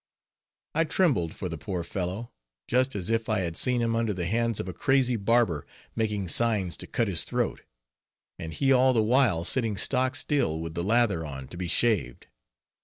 I 0.73 0.85
trembled 0.85 1.35
for 1.35 1.47
the 1.47 1.59
poor 1.59 1.83
fellow, 1.83 2.31
just 2.67 2.95
as 2.95 3.11
if 3.11 3.29
I 3.29 3.41
had 3.41 3.55
seen 3.55 3.83
him 3.83 3.95
under 3.95 4.15
the 4.15 4.25
hands 4.25 4.59
of 4.59 4.67
a 4.67 4.73
crazy 4.73 5.15
barber, 5.15 5.63
making 5.95 6.27
signs 6.29 6.75
to 6.77 6.87
cut 6.87 7.07
his 7.07 7.23
throat, 7.23 7.61
and 8.39 8.51
he 8.51 8.71
all 8.73 8.93
the 8.93 9.03
while 9.03 9.43
sitting 9.45 9.77
stock 9.77 10.15
still, 10.15 10.59
with 10.59 10.73
the 10.73 10.83
lather 10.83 11.23
on, 11.23 11.47
to 11.49 11.55
be 11.55 11.67
shaved. 11.67 12.25